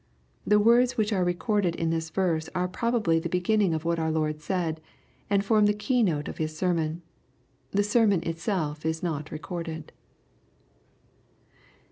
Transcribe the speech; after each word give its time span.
The 0.47 0.59
words 0.59 0.97
which 0.97 1.13
are 1.13 1.23
recorded 1.23 1.75
in 1.75 1.91
this 1.91 2.09
verse 2.09 2.49
are 2.55 2.67
probably 2.67 3.19
the 3.19 3.29
beginning 3.29 3.75
of 3.75 3.85
what 3.85 3.99
our 3.99 4.09
Lord 4.11 4.41
said, 4.41 4.81
and 5.29 5.45
form 5.45 5.67
the 5.67 5.75
key 5.75 6.01
note 6.01 6.27
of 6.27 6.39
His 6.39 6.57
sermon. 6.57 7.03
The 7.69 7.83
sermon 7.83 8.23
itself 8.23 8.83
is 8.83 9.03
not 9.03 9.29
recorded. 9.29 9.91